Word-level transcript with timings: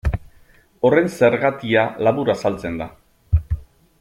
Horren 0.89 1.11
zergatia 1.19 1.85
labur 2.07 2.33
azaltzen 2.35 2.83
da. 2.83 2.91